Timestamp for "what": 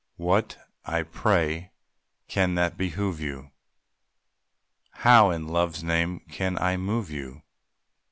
0.17-0.57